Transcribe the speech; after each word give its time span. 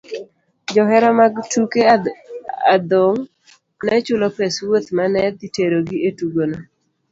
Johera 0.73 1.09
mag 1.19 1.33
tuke 1.51 1.81
adhong' 2.75 3.25
ne 3.85 3.95
chulo 4.05 4.27
pes 4.37 4.55
wuoth 4.67 4.89
ma 4.97 5.05
ne 5.13 5.21
dhi 5.39 5.47
terogi 5.55 5.97
e 6.07 6.09
tugono. 6.17 6.59